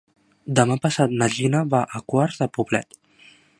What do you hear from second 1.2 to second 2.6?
Gina va a Quart de